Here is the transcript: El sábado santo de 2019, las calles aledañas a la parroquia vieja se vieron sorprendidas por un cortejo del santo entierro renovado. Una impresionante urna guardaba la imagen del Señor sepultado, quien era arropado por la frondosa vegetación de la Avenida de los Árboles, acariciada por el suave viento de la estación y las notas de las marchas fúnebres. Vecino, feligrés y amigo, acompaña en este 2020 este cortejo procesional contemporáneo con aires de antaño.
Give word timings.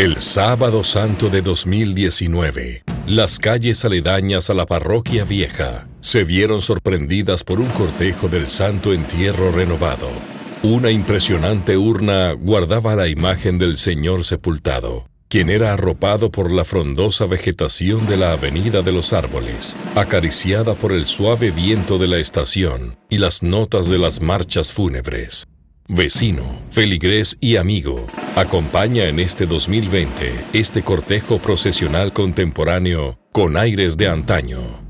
El 0.00 0.22
sábado 0.22 0.82
santo 0.82 1.28
de 1.28 1.42
2019, 1.42 2.84
las 3.06 3.38
calles 3.38 3.84
aledañas 3.84 4.48
a 4.48 4.54
la 4.54 4.64
parroquia 4.64 5.24
vieja 5.24 5.88
se 6.00 6.24
vieron 6.24 6.62
sorprendidas 6.62 7.44
por 7.44 7.60
un 7.60 7.66
cortejo 7.66 8.30
del 8.30 8.46
santo 8.46 8.94
entierro 8.94 9.52
renovado. 9.52 10.08
Una 10.62 10.90
impresionante 10.90 11.76
urna 11.76 12.32
guardaba 12.32 12.96
la 12.96 13.08
imagen 13.08 13.58
del 13.58 13.76
Señor 13.76 14.24
sepultado, 14.24 15.04
quien 15.28 15.50
era 15.50 15.74
arropado 15.74 16.30
por 16.30 16.50
la 16.50 16.64
frondosa 16.64 17.26
vegetación 17.26 18.06
de 18.06 18.16
la 18.16 18.32
Avenida 18.32 18.80
de 18.80 18.92
los 18.92 19.12
Árboles, 19.12 19.76
acariciada 19.96 20.72
por 20.72 20.92
el 20.92 21.04
suave 21.04 21.50
viento 21.50 21.98
de 21.98 22.08
la 22.08 22.16
estación 22.16 22.96
y 23.10 23.18
las 23.18 23.42
notas 23.42 23.90
de 23.90 23.98
las 23.98 24.22
marchas 24.22 24.72
fúnebres. 24.72 25.46
Vecino, 25.92 26.44
feligrés 26.70 27.36
y 27.40 27.56
amigo, 27.56 28.06
acompaña 28.36 29.08
en 29.08 29.18
este 29.18 29.44
2020 29.44 30.32
este 30.52 30.82
cortejo 30.82 31.38
procesional 31.38 32.12
contemporáneo 32.12 33.18
con 33.32 33.56
aires 33.56 33.96
de 33.96 34.06
antaño. 34.06 34.89